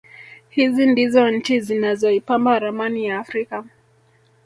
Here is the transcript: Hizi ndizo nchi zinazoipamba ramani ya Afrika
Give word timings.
Hizi 0.49 0.85
ndizo 0.87 1.29
nchi 1.31 1.59
zinazoipamba 1.61 2.59
ramani 2.59 3.05
ya 3.05 3.19
Afrika 3.19 3.63